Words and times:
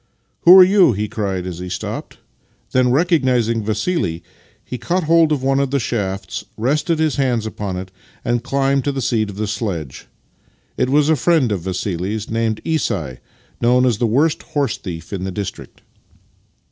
"Who 0.45 0.57
are 0.59 0.63
you?" 0.63 0.93
he 0.93 1.07
cried 1.07 1.45
as 1.45 1.59
he 1.59 1.69
stopped. 1.69 2.17
Then, 2.71 2.89
recognizing 2.89 3.63
Vassili, 3.63 4.23
he 4.65 4.79
caught 4.79 5.03
hold 5.03 5.31
of 5.31 5.43
one 5.43 5.59
of 5.59 5.69
the 5.69 5.79
shafts, 5.79 6.43
rested 6.57 6.97
his 6.97 7.17
hands 7.17 7.45
upon 7.45 7.77
it, 7.77 7.91
and 8.25 8.43
climbed 8.43 8.83
to 8.85 8.91
the 8.91 8.99
seat 9.03 9.29
of 9.29 9.35
the 9.35 9.45
sledge. 9.45 10.07
It 10.75 10.89
was 10.89 11.07
a 11.09 11.15
friend 11.15 11.51
of 11.51 11.61
Vassili's 11.61 12.31
named 12.31 12.61
Isai, 12.65 13.19
known 13.61 13.85
as 13.85 13.99
the 13.99 14.07
worst 14.07 14.41
horse 14.41 14.75
thief 14.75 15.13
in 15.13 15.23
the 15.23 15.31
district. 15.31 15.83